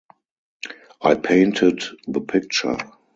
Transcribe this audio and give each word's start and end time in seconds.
I 1.03 1.13
painted 1.13 1.83
the 2.07 2.21
picture! 2.21 2.75